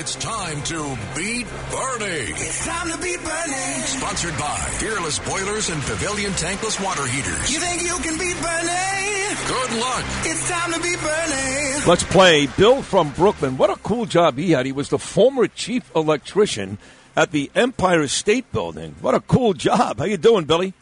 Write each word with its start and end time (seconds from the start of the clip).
it's 0.00 0.14
time 0.14 0.62
to 0.62 0.96
beat 1.14 1.46
Bernie. 1.70 2.32
It's 2.32 2.64
time 2.64 2.90
to 2.90 2.96
beat 3.02 3.22
Bernie. 3.22 3.84
Sponsored 3.84 4.36
by 4.38 4.58
Peerless 4.78 5.18
Boilers 5.18 5.68
and 5.68 5.82
Pavilion 5.82 6.32
Tankless 6.32 6.82
Water 6.82 7.06
Heaters. 7.06 7.52
You 7.52 7.60
think 7.60 7.82
you 7.82 7.94
can 7.98 8.18
beat 8.18 8.40
Bernie? 8.40 9.36
Good 9.46 9.78
luck. 9.78 10.04
It's 10.24 10.48
time 10.48 10.72
to 10.72 10.80
beat 10.80 10.98
Bernie. 11.00 11.86
Let's 11.86 12.02
play 12.02 12.46
Bill 12.46 12.80
from 12.80 13.10
Brooklyn. 13.10 13.58
What 13.58 13.68
a 13.68 13.76
cool 13.76 14.06
job 14.06 14.38
he 14.38 14.52
had. 14.52 14.64
He 14.64 14.72
was 14.72 14.88
the 14.88 14.98
former 14.98 15.46
chief 15.48 15.94
electrician 15.94 16.78
at 17.14 17.30
the 17.30 17.50
Empire 17.54 18.08
State 18.08 18.50
Building. 18.52 18.94
What 19.02 19.14
a 19.14 19.20
cool 19.20 19.52
job. 19.52 19.98
How 19.98 20.06
you 20.06 20.16
doing, 20.16 20.46
Billy? 20.46 20.72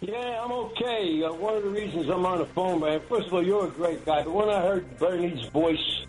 Yeah, 0.00 0.44
I'm 0.44 0.52
okay. 0.52 1.24
Uh, 1.24 1.32
one 1.32 1.56
of 1.56 1.64
the 1.64 1.70
reasons 1.70 2.08
I'm 2.08 2.24
on 2.24 2.38
the 2.38 2.46
phone, 2.46 2.82
man, 2.82 3.00
first 3.08 3.26
of 3.26 3.34
all, 3.34 3.44
you're 3.44 3.66
a 3.66 3.70
great 3.70 4.04
guy. 4.06 4.22
But 4.22 4.32
when 4.32 4.48
I 4.48 4.60
heard 4.60 4.98
Bernie's 5.00 5.44
voice 5.48 6.06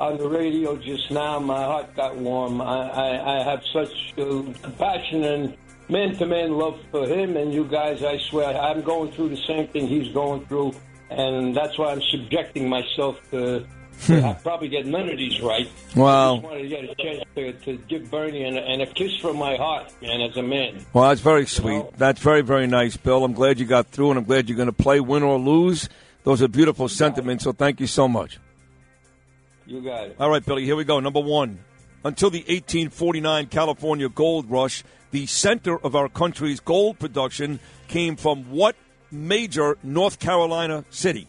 on 0.00 0.16
the 0.16 0.28
radio 0.28 0.76
just 0.76 1.10
now, 1.10 1.38
my 1.38 1.62
heart 1.62 1.94
got 1.94 2.16
warm. 2.16 2.60
I, 2.60 2.88
I, 2.88 3.40
I 3.40 3.44
have 3.44 3.62
such 3.72 4.14
uh, 4.18 4.42
compassion 4.62 5.24
and 5.24 5.56
man-to-man 5.88 6.52
love 6.52 6.80
for 6.90 7.06
him 7.06 7.36
and 7.36 7.52
you 7.52 7.64
guys. 7.64 8.02
I 8.02 8.18
swear, 8.30 8.58
I'm 8.58 8.82
going 8.82 9.12
through 9.12 9.28
the 9.28 9.42
same 9.46 9.68
thing 9.68 9.86
he's 9.86 10.12
going 10.14 10.46
through, 10.46 10.72
and 11.10 11.54
that's 11.54 11.78
why 11.78 11.92
I'm 11.92 12.02
subjecting 12.10 12.68
myself 12.68 13.18
to. 13.30 13.66
I 14.08 14.32
probably 14.42 14.68
get 14.68 14.86
none 14.86 15.10
of 15.10 15.18
these 15.18 15.42
right. 15.42 15.68
Hmm. 15.92 16.00
Wow. 16.00 16.32
I 16.32 16.36
just 16.36 16.44
wanted 16.44 16.62
to 16.62 16.68
get 16.68 16.84
a 16.84 16.94
chance 16.94 17.24
to, 17.34 17.52
to 17.52 17.76
give 17.86 18.10
Bernie 18.10 18.44
an, 18.44 18.56
and 18.56 18.80
a 18.80 18.86
kiss 18.86 19.14
from 19.16 19.36
my 19.36 19.56
heart, 19.56 19.92
man, 20.00 20.22
as 20.22 20.34
a 20.38 20.42
man. 20.42 20.86
Well, 20.94 21.10
that's 21.10 21.20
very 21.20 21.44
sweet. 21.44 21.84
That's 21.98 22.18
very, 22.18 22.40
very 22.40 22.66
nice, 22.66 22.96
Bill. 22.96 23.22
I'm 23.22 23.34
glad 23.34 23.60
you 23.60 23.66
got 23.66 23.88
through, 23.88 24.08
and 24.08 24.18
I'm 24.18 24.24
glad 24.24 24.48
you're 24.48 24.56
going 24.56 24.68
to 24.68 24.72
play, 24.72 25.00
win 25.00 25.22
or 25.22 25.38
lose. 25.38 25.90
Those 26.24 26.40
are 26.40 26.48
beautiful 26.48 26.88
sentiments, 26.88 27.44
so 27.44 27.52
thank 27.52 27.78
you 27.78 27.86
so 27.86 28.08
much. 28.08 28.38
You 29.70 29.80
got 29.80 30.08
it. 30.08 30.16
All 30.18 30.28
right, 30.28 30.44
Billy, 30.44 30.64
here 30.64 30.74
we 30.74 30.82
go. 30.82 30.98
Number 30.98 31.20
one. 31.20 31.60
Until 32.02 32.28
the 32.30 32.40
1849 32.40 33.46
California 33.46 34.08
gold 34.08 34.50
rush, 34.50 34.82
the 35.12 35.26
center 35.26 35.78
of 35.78 35.94
our 35.94 36.08
country's 36.08 36.58
gold 36.58 36.98
production 36.98 37.60
came 37.86 38.16
from 38.16 38.50
what 38.50 38.74
major 39.12 39.78
North 39.84 40.18
Carolina 40.18 40.84
city? 40.90 41.28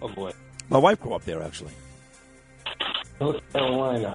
Oh, 0.00 0.08
boy. 0.08 0.32
My 0.68 0.78
wife 0.78 1.00
grew 1.00 1.14
up 1.14 1.24
there, 1.24 1.42
actually. 1.42 1.72
North 3.20 3.40
Carolina. 3.52 4.14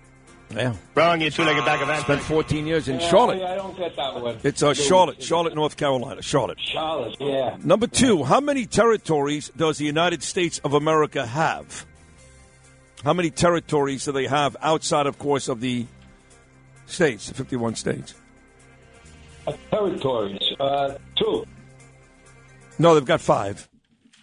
Yeah. 0.52 0.73
Wrong, 0.93 1.19
you 1.19 1.30
two-legged 1.31 1.66
bag 1.66 1.81
of 1.81 1.89
ants. 1.89 2.03
Spent 2.03 2.21
14 2.21 2.66
years 2.66 2.88
in 2.88 2.99
Yeah, 3.02 3.09
Charlotte. 3.09 3.41
I, 3.41 3.53
I 3.53 3.55
don't 3.55 3.75
get 3.77 3.93
that 3.97 4.21
one. 4.21 4.38
It's 4.43 4.63
uh, 4.63 4.73
Charlotte, 4.73 5.21
Charlotte, 5.21 5.53
North 5.55 5.75
Carolina. 5.75 6.21
Charlotte. 6.21 6.59
Charlotte, 6.61 7.17
yeah. 7.19 7.58
Number 7.61 7.88
two, 7.88 8.23
how 8.23 8.39
many 8.39 8.66
territories 8.67 9.52
does 9.58 9.80
the 9.80 9.86
United 9.86 10.23
States 10.23 10.59
of 10.63 10.73
America 10.73 11.25
have? 11.25 11.86
How 13.06 13.14
many 13.14 13.30
territories 13.30 14.03
do 14.06 14.11
they 14.11 14.25
have 14.25 14.58
outside, 14.64 15.06
of 15.06 15.20
course, 15.20 15.48
of 15.48 15.61
the 15.61 15.86
states, 16.88 17.28
the 17.28 17.36
51 17.36 17.75
states? 17.75 18.16
Uh, 19.45 19.53
territories. 19.70 20.42
Uh, 20.59 20.95
two. 21.16 21.45
No, 22.80 22.95
they've 22.95 23.06
got 23.06 23.22
five. 23.22 23.70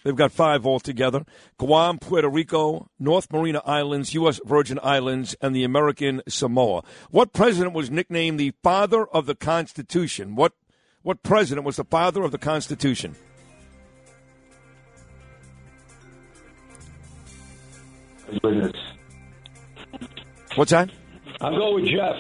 They've 0.03 0.17
got 0.17 0.33
five 0.33 0.67
altogether 0.67 1.25
Guam, 1.59 2.01
Puerto 2.01 2.29
Rico, 2.29 2.89
North 2.99 3.33
Marina 3.33 3.63
Islands, 3.65 4.15
U.S. 4.15 4.41
Virgin 4.45 4.81
Islands, 4.83 5.37
and 5.41 5.55
the 5.55 5.63
American 5.63 6.21
Samoa. 6.27 6.83
What 7.13 7.33
president 7.33 7.75
was 7.75 7.89
nicknamed 7.89 8.41
the 8.41 8.53
father 8.65 9.07
of 9.07 9.27
the 9.27 9.37
Constitution? 9.37 10.35
What, 10.35 10.55
what 11.03 11.23
president 11.23 11.65
was 11.65 11.77
the 11.77 11.85
father 11.85 12.25
of 12.25 12.33
the 12.33 12.39
Constitution? 12.39 13.15
Goodness. 18.41 18.73
What's 20.55 20.71
that? 20.71 20.91
I'm 21.41 21.55
going 21.55 21.83
with 21.83 21.91
Jeff. 21.91 22.17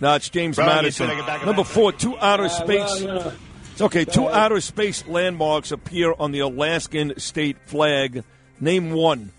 No, 0.00 0.14
it's 0.14 0.28
James 0.28 0.58
Wrong, 0.58 0.66
Madison. 0.66 1.06
two-legged 1.06 1.26
bag 1.26 1.40
of 1.40 1.46
Number 1.46 1.64
four, 1.64 1.92
two 1.92 2.16
outer 2.18 2.44
Uh, 2.44 2.48
space. 2.48 2.78
well, 2.90 3.00
you 3.00 3.06
know, 3.06 3.32
It's 3.72 3.80
okay. 3.82 4.04
Two 4.04 4.26
ahead. 4.26 4.34
outer 4.36 4.60
space 4.60 5.06
landmarks 5.06 5.72
appear 5.72 6.14
on 6.18 6.32
the 6.32 6.40
Alaskan 6.40 7.18
state 7.18 7.56
flag. 7.66 8.24
Name 8.60 8.90
one. 8.92 9.30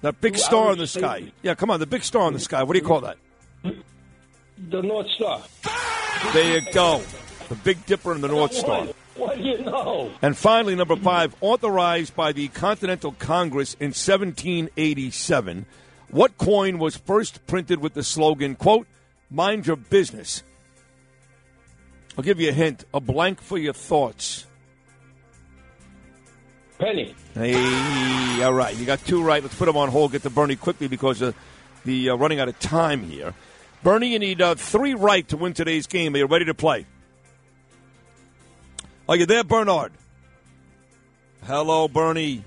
That 0.00 0.20
big 0.20 0.34
Two 0.34 0.40
star 0.40 0.72
in 0.72 0.78
the 0.78 0.86
space- 0.86 1.02
sky. 1.02 1.32
Yeah, 1.42 1.54
come 1.54 1.70
on, 1.70 1.80
the 1.80 1.86
big 1.86 2.02
star 2.04 2.26
in 2.28 2.32
the 2.34 2.40
sky. 2.40 2.62
What 2.62 2.72
do 2.74 2.78
you 2.80 2.84
call 2.86 3.00
that? 3.02 3.16
the 4.70 4.82
North 4.82 5.08
Star. 5.10 5.40
There 6.32 6.58
you 6.58 6.72
go. 6.72 7.00
The 7.48 7.54
Big 7.54 7.84
Dipper 7.86 8.12
and 8.12 8.22
the 8.24 8.28
North 8.28 8.52
Star. 8.52 8.86
What, 8.86 8.96
what 9.26 9.36
do 9.36 9.42
you 9.42 9.58
know? 9.62 10.12
And 10.22 10.36
finally, 10.36 10.76
number 10.76 10.96
five, 10.96 11.34
authorized 11.40 12.14
by 12.14 12.32
the 12.32 12.48
Continental 12.48 13.12
Congress 13.12 13.74
in 13.74 13.88
1787, 13.88 15.66
what 16.10 16.38
coin 16.38 16.78
was 16.78 16.96
first 16.96 17.44
printed 17.46 17.80
with 17.80 17.94
the 17.94 18.04
slogan, 18.04 18.54
quote, 18.54 18.86
mind 19.28 19.66
your 19.66 19.76
business? 19.76 20.42
I'll 22.16 22.24
give 22.24 22.40
you 22.40 22.50
a 22.50 22.52
hint 22.52 22.84
a 22.94 23.00
blank 23.00 23.40
for 23.40 23.58
your 23.58 23.72
thoughts. 23.72 24.46
Penny. 26.78 27.14
Hey, 27.34 28.42
all 28.42 28.52
right. 28.52 28.76
You 28.76 28.86
got 28.86 29.04
two 29.04 29.22
right. 29.22 29.42
Let's 29.42 29.56
put 29.56 29.66
them 29.66 29.76
on 29.76 29.88
hold. 29.88 30.12
Get 30.12 30.22
to 30.22 30.30
Bernie 30.30 30.54
quickly 30.54 30.86
because 30.86 31.20
uh, 31.22 31.32
the 31.84 32.10
uh, 32.10 32.14
running 32.14 32.38
out 32.38 32.48
of 32.48 32.58
time 32.60 33.02
here. 33.02 33.34
Bernie, 33.82 34.12
you 34.12 34.18
need 34.20 34.40
uh, 34.40 34.54
three 34.54 34.94
right 34.94 35.26
to 35.28 35.36
win 35.36 35.54
today's 35.54 35.88
game. 35.88 36.14
Are 36.14 36.18
you 36.18 36.26
ready 36.26 36.44
to 36.44 36.54
play? 36.54 36.86
Are 39.08 39.16
you 39.16 39.24
there, 39.24 39.42
Bernard? 39.42 39.92
Hello, 41.44 41.88
Bernie. 41.88 42.44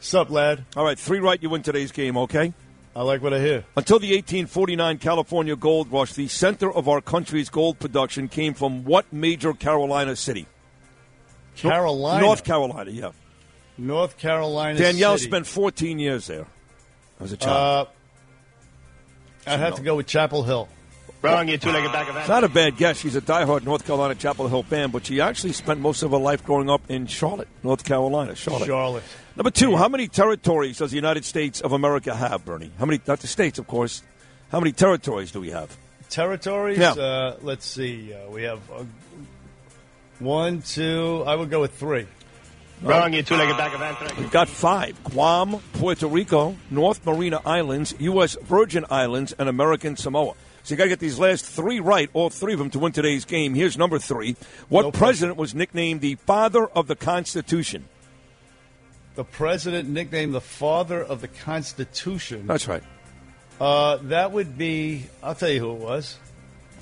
Sup, 0.00 0.28
lad? 0.28 0.64
All 0.76 0.84
right, 0.84 0.98
three 0.98 1.20
right, 1.20 1.42
you 1.42 1.48
win 1.48 1.62
today's 1.62 1.92
game, 1.92 2.18
okay? 2.18 2.52
I 2.94 3.00
like 3.02 3.22
what 3.22 3.32
I 3.32 3.38
hear. 3.38 3.64
Until 3.74 3.98
the 3.98 4.08
1849 4.08 4.98
California 4.98 5.56
gold 5.56 5.90
rush, 5.90 6.12
the 6.12 6.28
center 6.28 6.70
of 6.70 6.88
our 6.88 7.00
country's 7.00 7.48
gold 7.48 7.78
production 7.78 8.28
came 8.28 8.52
from 8.52 8.84
what 8.84 9.10
major 9.12 9.54
Carolina 9.54 10.14
city? 10.14 10.46
Carolina. 11.56 12.20
North 12.20 12.44
Carolina, 12.44 12.90
yeah. 12.90 13.12
North 13.78 14.18
Carolina. 14.18 14.78
Danielle 14.78 15.16
City. 15.16 15.30
spent 15.30 15.46
14 15.46 15.98
years 15.98 16.26
there 16.26 16.46
as 17.18 17.32
a 17.32 17.36
child. 17.38 17.88
Uh, 19.46 19.50
I'd 19.50 19.60
have 19.60 19.76
to 19.76 19.82
go 19.82 19.96
with 19.96 20.06
Chapel 20.06 20.42
Hill. 20.42 20.68
Wrong, 21.22 21.46
you 21.46 21.56
two-legged 21.56 21.92
bag 21.92 22.08
of 22.08 22.16
It's 22.16 22.28
not 22.28 22.42
a 22.42 22.48
bad 22.48 22.76
guess. 22.76 22.98
She's 22.98 23.14
a 23.14 23.20
diehard 23.20 23.62
North 23.62 23.86
Carolina 23.86 24.16
Chapel 24.16 24.48
Hill 24.48 24.64
fan, 24.64 24.90
but 24.90 25.06
she 25.06 25.20
actually 25.20 25.52
spent 25.52 25.78
most 25.78 26.02
of 26.02 26.10
her 26.10 26.18
life 26.18 26.44
growing 26.44 26.68
up 26.68 26.82
in 26.90 27.06
Charlotte, 27.06 27.46
North 27.62 27.84
Carolina. 27.84 28.34
Charlotte. 28.34 28.66
Charlotte. 28.66 29.04
Number 29.36 29.50
two, 29.50 29.76
how 29.76 29.88
many 29.88 30.08
territories 30.08 30.78
does 30.78 30.90
the 30.90 30.96
United 30.96 31.24
States 31.24 31.60
of 31.60 31.72
America 31.72 32.14
have, 32.14 32.44
Bernie? 32.44 32.72
How 32.76 32.86
many, 32.86 33.00
not 33.06 33.20
the 33.20 33.28
states, 33.28 33.60
of 33.60 33.68
course. 33.68 34.02
How 34.50 34.58
many 34.58 34.72
territories 34.72 35.30
do 35.30 35.40
we 35.40 35.50
have? 35.50 35.76
Territories. 36.10 36.78
Yeah. 36.78 36.92
Uh, 36.92 37.36
let's 37.40 37.66
see. 37.66 38.12
Uh, 38.12 38.28
we 38.28 38.42
have 38.42 38.58
uh, 38.70 38.82
one, 40.18 40.60
two. 40.60 41.22
I 41.24 41.36
would 41.36 41.50
go 41.50 41.60
with 41.60 41.72
three. 41.74 42.06
Wrong, 42.82 43.12
you 43.12 43.22
two-legged 43.22 43.56
bag 43.56 43.74
of 43.74 43.80
ants. 43.80 44.16
We've 44.18 44.30
got 44.32 44.48
five 44.48 45.02
Guam, 45.04 45.60
Puerto 45.74 46.08
Rico, 46.08 46.56
North 46.68 47.06
Marina 47.06 47.40
Islands, 47.46 47.94
U.S. 48.00 48.36
Virgin 48.42 48.84
Islands, 48.90 49.32
and 49.38 49.48
American 49.48 49.96
Samoa. 49.96 50.34
So 50.62 50.74
you 50.74 50.76
got 50.76 50.84
to 50.84 50.90
get 50.90 51.00
these 51.00 51.18
last 51.18 51.44
three 51.44 51.80
right, 51.80 52.08
all 52.12 52.30
three 52.30 52.52
of 52.52 52.58
them, 52.58 52.70
to 52.70 52.78
win 52.78 52.92
today's 52.92 53.24
game. 53.24 53.54
Here's 53.54 53.76
number 53.76 53.98
three. 53.98 54.36
What 54.68 54.82
No 54.82 54.92
president 54.92 55.36
was 55.36 55.54
nicknamed 55.54 56.00
the 56.00 56.14
father 56.14 56.66
of 56.66 56.86
the 56.86 56.94
Constitution? 56.94 57.88
The 59.14 59.24
president 59.24 59.88
nicknamed 59.88 60.34
the 60.34 60.40
father 60.40 61.02
of 61.02 61.20
the 61.20 61.28
Constitution. 61.28 62.46
That's 62.46 62.68
right. 62.68 62.82
Uh, 63.60 63.98
that 64.02 64.32
would 64.32 64.56
be. 64.56 65.06
I'll 65.22 65.34
tell 65.34 65.50
you 65.50 65.60
who 65.60 65.72
it 65.72 65.80
was. 65.80 66.16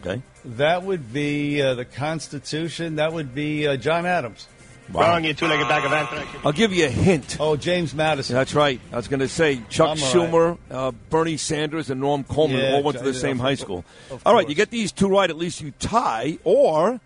Okay. 0.00 0.22
That 0.44 0.82
would 0.82 1.12
be 1.12 1.60
uh, 1.60 1.74
the 1.74 1.84
Constitution. 1.84 2.96
That 2.96 3.12
would 3.12 3.34
be 3.34 3.66
uh, 3.66 3.76
John 3.76 4.06
Adams. 4.06 4.46
Wrong, 4.92 5.24
you 5.24 5.34
two-legged 5.34 5.68
bag 5.68 5.84
of 5.84 5.92
ants. 5.92 6.12
I'll 6.44 6.52
give 6.52 6.72
you 6.72 6.86
a 6.86 6.90
hint. 6.90 7.36
Oh, 7.40 7.56
James 7.56 7.94
Madison. 7.94 8.34
That's 8.34 8.54
right. 8.54 8.80
I 8.92 8.96
was 8.96 9.08
going 9.08 9.20
to 9.20 9.28
say 9.28 9.60
Chuck 9.68 9.98
I'm 9.98 10.02
all 10.02 10.10
Schumer, 10.10 10.58
uh, 10.70 10.92
Bernie 11.10 11.36
Sanders, 11.36 11.90
and 11.90 12.00
Norm 12.00 12.24
Coleman 12.24 12.58
Yeah, 12.60 12.72
all 12.74 12.82
went 12.82 12.98
to 12.98 13.04
the 13.04 13.14
same 13.14 13.38
high 13.38 13.54
school. 13.54 13.84
All 14.26 14.34
right, 14.34 14.48
you 14.48 14.54
get 14.54 14.70
these 14.70 14.92
two 14.92 15.08
right, 15.08 15.30
at 15.30 15.36
least 15.36 15.60
you 15.60 15.72
tie, 15.78 16.38
or 16.44 17.00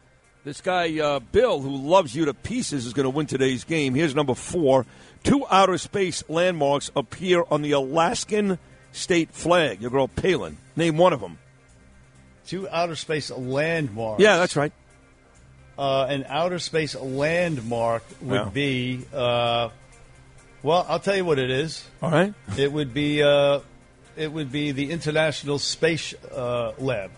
this 0.45 0.61
guy 0.61 0.99
uh, 0.99 1.21
Bill, 1.21 1.61
who 1.61 1.77
loves 1.77 2.15
you 2.15 2.25
to 2.27 2.35
pieces, 2.35 2.87
is 2.87 2.93
going 2.93 3.05
to 3.05 3.11
win 3.11 3.27
today's 3.27 3.65
game. 3.65 3.95
Here's 3.95 4.15
number 4.15 4.35
four: 4.35 4.87
two 5.23 5.47
outer 5.51 5.79
space 5.79 6.23
landmarks 6.29 6.91
appear 6.97 7.45
on 7.51 7.63
the 7.63 7.73
Alaskan 7.73 8.59
state 8.93 9.31
flag. 9.31 9.81
Your 9.81 9.91
girl 9.91 10.09
Palin. 10.09 10.59
Name 10.77 10.97
one 10.97 11.13
of 11.13 11.21
them. 11.21 11.39
two 12.47 12.69
outer 12.69 12.97
space 12.97 13.31
landmarks. 13.31 14.23
Yeah, 14.23 14.37
that's 14.39 14.57
right. 14.57 14.73
Uh, 15.79 16.07
an 16.09 16.25
outer 16.29 16.59
space 16.59 16.95
landmark 16.95 18.05
would 18.21 18.35
Yeah. 18.37 18.49
be. 18.51 19.01
Uh, 19.13 19.71
well, 20.63 20.87
I'll 20.89 21.01
tell 21.01 21.17
you 21.17 21.25
what 21.25 21.39
it 21.39 21.51
is. 21.51 21.85
All 22.03 22.11
right. 22.11 22.33
It 22.57 22.73
would 22.73 22.95
be. 22.95 23.23
Uh, 23.23 23.61
it 24.17 24.33
would 24.33 24.53
be 24.53 24.71
the 24.71 24.93
International 24.93 25.59
Space 25.59 26.15
uh, 26.33 26.73
Lab. 26.79 27.11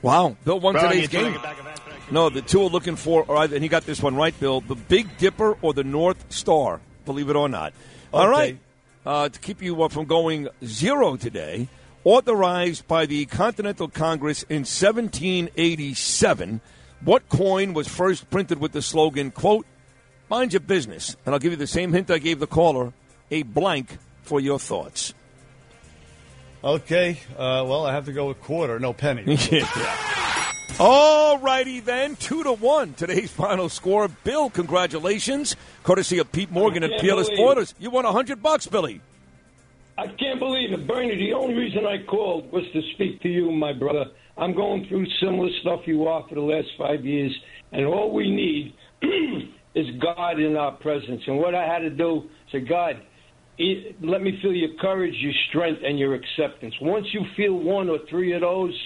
Wow. 0.00 0.36
Bill 0.44 0.58
won 0.58 0.74
Wrong, 0.74 0.88
today's 0.88 1.08
game. 1.08 1.24
two-legged 1.34 1.42
bag 1.42 1.58
of 1.58 1.66
anthrax. 1.66 2.10
No, 2.10 2.28
the 2.30 2.40
two 2.42 2.62
are 2.62 2.68
looking 2.70 2.96
for, 2.96 3.22
all 3.24 3.34
right, 3.34 3.52
and 3.52 3.62
he 3.62 3.68
got 3.68 3.84
this 3.84 4.00
one 4.02 4.14
right, 4.16 4.38
Bill. 4.40 4.60
The 4.62 4.74
Big 4.76 5.18
Dipper 5.18 5.58
or 5.60 5.74
the 5.74 5.84
North 5.84 6.32
Star, 6.32 6.80
believe 7.04 7.28
it 7.28 7.36
or 7.36 7.48
not. 7.48 7.72
All 8.12 8.22
Okay. 8.28 8.30
right. 8.32 8.58
Uh, 9.04 9.28
to 9.28 9.38
keep 9.40 9.60
you 9.62 9.82
uh, 9.82 9.88
from 9.88 10.06
going 10.06 10.48
zero 10.64 11.16
today, 11.16 11.68
authorized 12.04 12.86
by 12.88 13.04
the 13.06 13.26
Continental 13.26 13.88
Congress 13.88 14.42
in 14.44 14.64
1787, 14.64 16.60
what 17.02 17.28
coin 17.28 17.74
was 17.74 17.88
first 17.88 18.30
printed 18.30 18.58
with 18.58 18.72
the 18.72 18.82
slogan, 18.82 19.30
quote, 19.30 19.66
mind 20.28 20.52
your 20.52 20.60
business? 20.60 21.16
And 21.24 21.34
I'll 21.34 21.38
give 21.38 21.52
you 21.52 21.56
the 21.56 21.66
same 21.66 21.92
hint 21.92 22.10
I 22.10 22.18
gave 22.18 22.40
the 22.40 22.46
caller, 22.46 22.92
a 23.30 23.42
blank 23.42 23.98
for 24.22 24.40
your 24.40 24.58
thoughts. 24.58 25.14
Okay. 26.64 27.20
Uh, 27.32 27.64
well, 27.66 27.86
I 27.86 27.92
have 27.92 28.06
to 28.06 28.12
go 28.12 28.28
with 28.28 28.40
quarter, 28.40 28.78
no 28.78 28.92
penny. 28.92 29.38
All 30.78 31.38
righty 31.38 31.80
then, 31.80 32.16
two 32.16 32.42
to 32.42 32.52
one. 32.52 32.92
Today's 32.94 33.30
final 33.30 33.68
score. 33.68 34.08
Bill, 34.08 34.50
congratulations. 34.50 35.56
Courtesy 35.84 36.18
of 36.18 36.30
Pete 36.32 36.50
Morgan 36.50 36.82
I 36.82 36.86
and 36.86 36.92
can't 36.92 37.02
Peerless 37.02 37.28
believe 37.28 37.38
Porters. 37.38 37.74
You 37.78 37.90
won 37.90 38.04
a 38.04 38.12
hundred 38.12 38.42
bucks, 38.42 38.66
Billy. 38.66 39.00
I 39.96 40.08
can't 40.08 40.38
believe 40.38 40.72
it, 40.72 40.86
Bernie. 40.86 41.16
The 41.16 41.32
only 41.32 41.54
reason 41.54 41.86
I 41.86 42.04
called 42.04 42.52
was 42.52 42.64
to 42.72 42.82
speak 42.92 43.22
to 43.22 43.28
you, 43.28 43.50
my 43.50 43.72
brother. 43.72 44.10
I'm 44.38 44.54
going 44.54 44.86
through 44.88 45.06
similar 45.20 45.48
stuff 45.62 45.80
you 45.86 46.06
are 46.06 46.24
for 46.28 46.34
the 46.34 46.40
last 46.40 46.68
five 46.78 47.04
years, 47.04 47.34
and 47.72 47.86
all 47.86 48.12
we 48.12 48.30
need 48.30 48.74
is 49.74 49.86
God 50.00 50.38
in 50.40 50.56
our 50.56 50.72
presence. 50.72 51.22
And 51.26 51.38
what 51.38 51.54
I 51.54 51.66
had 51.66 51.80
to 51.80 51.90
do, 51.90 52.24
say, 52.52 52.60
God, 52.60 53.00
let 54.02 54.22
me 54.22 54.38
feel 54.42 54.52
your 54.52 54.76
courage, 54.80 55.14
your 55.18 55.32
strength, 55.48 55.80
and 55.84 55.98
your 55.98 56.14
acceptance. 56.14 56.74
Once 56.80 57.06
you 57.12 57.22
feel 57.36 57.54
one 57.54 57.88
or 57.88 57.98
three 58.10 58.34
of 58.34 58.42
those, 58.42 58.78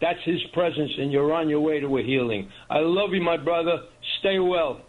that's 0.00 0.18
His 0.24 0.40
presence, 0.52 0.90
and 0.98 1.12
you're 1.12 1.32
on 1.32 1.48
your 1.48 1.60
way 1.60 1.78
to 1.80 1.98
a 1.98 2.02
healing. 2.02 2.50
I 2.68 2.78
love 2.80 3.10
you, 3.12 3.22
my 3.22 3.36
brother. 3.36 3.82
Stay 4.18 4.38
well. 4.38 4.80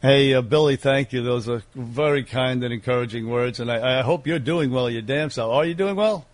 Hey, 0.00 0.34
uh, 0.34 0.42
Billy, 0.42 0.76
thank 0.76 1.12
you. 1.12 1.22
Those 1.22 1.48
are 1.48 1.62
very 1.74 2.24
kind 2.24 2.62
and 2.64 2.72
encouraging 2.72 3.28
words, 3.28 3.60
and 3.60 3.70
I, 3.70 4.00
I 4.00 4.02
hope 4.02 4.26
you're 4.26 4.38
doing 4.38 4.70
well. 4.70 4.88
Your 4.88 5.02
damn 5.02 5.30
self. 5.30 5.52
Are 5.52 5.64
you 5.64 5.74
doing 5.74 5.96
well? 5.96 6.26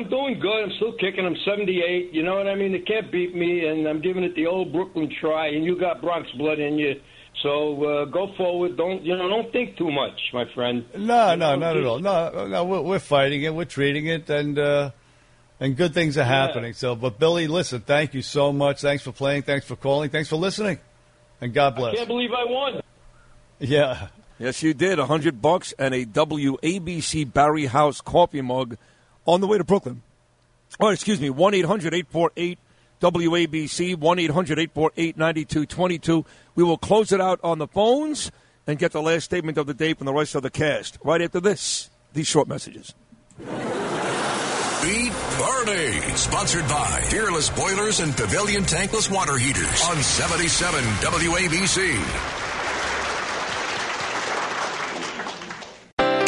Yeah, 0.00 0.04
I'm 0.04 0.10
doing 0.10 0.40
good. 0.40 0.64
I'm 0.64 0.72
still 0.76 0.92
kicking. 0.92 1.24
I'm 1.26 1.36
78. 1.44 2.12
You 2.12 2.22
know 2.22 2.36
what 2.36 2.46
I 2.48 2.54
mean? 2.54 2.72
They 2.72 2.80
can't 2.80 3.10
beat 3.10 3.34
me, 3.34 3.66
and 3.66 3.86
I'm 3.86 4.00
giving 4.00 4.22
it 4.24 4.34
the 4.34 4.46
old 4.46 4.72
Brooklyn 4.72 5.12
try. 5.20 5.48
And 5.48 5.64
you 5.64 5.78
got 5.78 6.00
Bronx 6.00 6.30
blood 6.32 6.58
in 6.58 6.78
you, 6.78 7.00
so 7.42 7.84
uh, 7.84 8.04
go 8.06 8.32
forward. 8.36 8.76
Don't 8.76 9.02
you 9.02 9.16
know? 9.16 9.28
Don't 9.28 9.52
think 9.52 9.76
too 9.76 9.90
much, 9.90 10.18
my 10.32 10.44
friend. 10.54 10.84
No, 10.96 11.32
You 11.32 11.36
no, 11.36 11.36
know, 11.36 11.56
not 11.56 11.76
at 11.76 11.84
all. 11.84 11.98
No, 11.98 12.46
no, 12.46 12.64
we're, 12.64 12.80
we're 12.82 12.98
fighting 12.98 13.42
it. 13.42 13.54
We're 13.54 13.64
treating 13.64 14.06
it, 14.06 14.28
and 14.30 14.58
uh, 14.58 14.90
and 15.58 15.76
good 15.76 15.94
things 15.94 16.16
are 16.18 16.24
happening. 16.24 16.72
So, 16.72 16.94
but 16.94 17.18
Billy, 17.18 17.46
listen, 17.46 17.80
thank 17.80 18.14
you 18.14 18.22
so 18.22 18.52
much. 18.52 18.80
Thanks 18.80 19.02
for 19.02 19.12
playing. 19.12 19.42
Thanks 19.42 19.66
for 19.66 19.76
calling. 19.76 20.10
Thanks 20.10 20.28
for 20.28 20.36
listening, 20.36 20.78
and 21.40 21.52
God 21.52 21.76
bless. 21.76 21.94
I 21.94 21.96
can't 21.96 22.08
believe 22.08 22.30
I 22.32 22.44
won. 22.44 22.80
Yeah. 23.58 24.08
Yes, 24.38 24.62
you 24.62 24.72
did. 24.72 24.98
A 24.98 25.04
hundred 25.04 25.42
bucks 25.42 25.74
and 25.78 25.92
a 25.92 26.06
WABC 26.06 27.30
Barry 27.30 27.66
House 27.66 28.00
coffee 28.00 28.40
mug 28.40 28.78
on 29.34 29.40
the 29.40 29.46
way 29.46 29.58
to 29.58 29.64
Brooklyn. 29.64 30.02
Oh, 30.80 30.88
excuse 30.88 31.20
me. 31.20 31.30
1 31.30 31.54
800 31.54 31.94
848 31.94 32.58
WABC, 33.00 33.96
1 33.96 34.18
800 34.18 34.58
848 34.58 35.16
9222. 35.16 36.24
We 36.54 36.64
will 36.64 36.78
close 36.78 37.12
it 37.12 37.20
out 37.20 37.40
on 37.42 37.58
the 37.58 37.66
phones 37.68 38.30
and 38.66 38.78
get 38.78 38.92
the 38.92 39.02
last 39.02 39.24
statement 39.24 39.56
of 39.58 39.66
the 39.66 39.74
day 39.74 39.94
from 39.94 40.06
the 40.06 40.12
rest 40.12 40.34
of 40.34 40.42
the 40.42 40.50
cast 40.50 40.98
right 41.04 41.22
after 41.22 41.40
this. 41.40 41.90
These 42.12 42.26
short 42.26 42.48
messages. 42.48 42.94
Beat 43.38 45.12
Bernie. 45.38 46.00
Sponsored 46.16 46.66
by 46.68 47.00
Peerless 47.10 47.50
Boilers 47.50 48.00
and 48.00 48.16
Pavilion 48.16 48.64
Tankless 48.64 49.10
Water 49.10 49.38
Heaters 49.38 49.82
on 49.84 49.96
77 50.02 50.82
WABC. 50.82 52.49